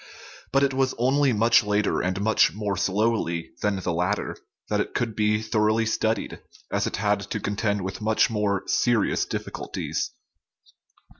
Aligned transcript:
But 0.51 0.63
it 0.63 0.73
was 0.73 0.95
only 0.97 1.31
much 1.31 1.63
later, 1.63 2.01
and 2.01 2.19
much 2.21 2.53
more 2.55 2.75
slowly, 2.75 3.51
than 3.61 3.75
the 3.75 3.93
latter 3.93 4.35
that 4.67 4.79
it 4.81 4.95
could 4.95 5.15
be 5.15 5.43
thoroughly 5.43 5.85
studied, 5.85 6.39
as 6.71 6.87
it 6.87 6.95
had 6.95 7.19
to 7.29 7.39
contend 7.39 7.81
with 7.83 8.01
much 8.01 8.27
more 8.27 8.63
serious 8.65 9.25
difficulties. 9.25 10.09